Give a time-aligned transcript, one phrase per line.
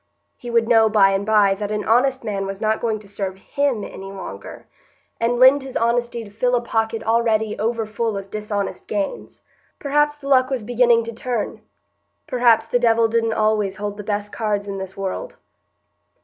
[0.35, 3.37] He would know by and by that an honest man was not going to serve
[3.37, 4.65] him any longer,
[5.19, 9.43] and lend his honesty to fill a pocket already over full of dishonest gains.
[9.77, 11.61] Perhaps the luck was beginning to turn;
[12.25, 15.35] perhaps the Devil didn't always hold the best cards in this world.